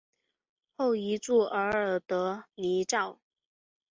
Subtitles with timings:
[0.77, 3.19] 后移驻额尔德尼召。